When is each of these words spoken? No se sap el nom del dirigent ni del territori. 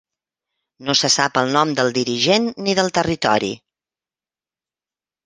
No 0.87 0.93
se 1.01 1.09
sap 1.15 1.35
el 1.41 1.51
nom 1.55 1.73
del 1.79 1.93
dirigent 1.97 2.47
ni 2.69 2.75
del 2.79 2.89
territori. 2.99 3.51